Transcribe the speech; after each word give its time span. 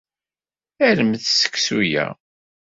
Armet 0.87 1.23
seksu-a. 1.27 2.05